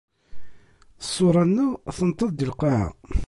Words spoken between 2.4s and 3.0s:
lqaɛa.